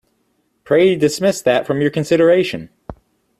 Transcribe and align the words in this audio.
Pray 0.63 0.95
dismiss 0.95 1.43
that 1.43 1.67
from 1.67 1.79
your 1.79 1.91
consideration. 1.91 2.71